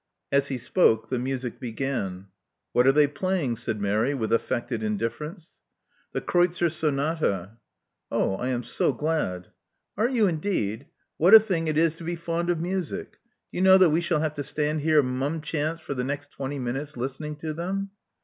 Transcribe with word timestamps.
As 0.31 0.47
he 0.47 0.57
spoke, 0.57 1.09
the 1.09 1.19
music 1.19 1.59
began. 1.59 2.25
'*What 2.73 2.87
are 2.87 2.91
they 2.91 3.05
playing?" 3.05 3.57
said 3.57 3.79
Mary 3.79 4.15
with 4.15 4.33
affected 4.33 4.81
indifference. 4.81 5.59
"The 6.11 6.21
Kreutzer 6.21 6.71
Sonata." 6.71 7.57
Oh! 8.09 8.33
I 8.37 8.47
am 8.49 8.63
so 8.63 8.93
glad." 8.93 9.49
Are 9.95 10.09
you, 10.09 10.25
indeed? 10.25 10.87
What 11.17 11.35
a 11.35 11.39
thing 11.39 11.67
it 11.67 11.77
is 11.77 11.97
to 11.97 12.03
be 12.03 12.15
fond 12.15 12.49
of 12.49 12.59
music! 12.59 13.11
Do 13.51 13.59
you 13.59 13.61
know 13.61 13.77
that 13.77 13.91
we 13.91 14.01
shall 14.01 14.21
have 14.21 14.33
to 14.33 14.43
stand 14.43 14.81
here 14.81 15.03
mumchance 15.03 15.79
for 15.79 15.93
the 15.93 16.03
next 16.03 16.31
twenty 16.31 16.57
minutes 16.57 16.97
listening 16.97 17.35
to 17.35 17.53
them?" 17.53 17.91